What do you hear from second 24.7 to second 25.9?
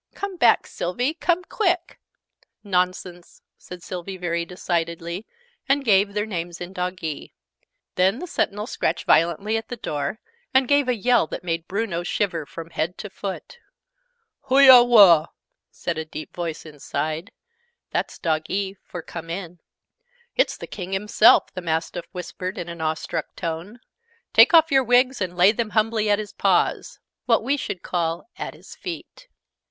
your wigs, and lay them